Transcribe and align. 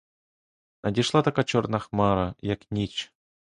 Надійшла 0.83 1.21
така 1.21 1.43
чорна 1.43 1.79
хмара, 1.79 2.35
як 2.41 2.71
ніч. 2.71 3.13